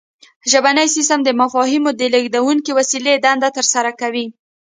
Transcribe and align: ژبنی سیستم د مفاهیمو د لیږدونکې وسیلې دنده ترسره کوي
ژبنی 0.51 0.87
سیستم 0.95 1.19
د 1.23 1.29
مفاهیمو 1.41 1.89
د 1.99 2.01
لیږدونکې 2.13 2.71
وسیلې 2.79 3.13
دنده 3.25 3.49
ترسره 3.57 3.91
کوي 4.01 4.25